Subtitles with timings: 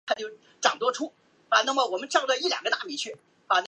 [0.01, 0.01] 其国土北端只有在维多利亚瀑布附近与赞比
[2.69, 3.19] 亚接触。